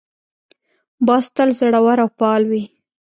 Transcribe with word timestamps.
باز 1.05 1.25
تل 1.35 1.49
زړور 1.59 1.97
او 2.03 2.09
فعال 2.17 2.43
وي 2.49 2.63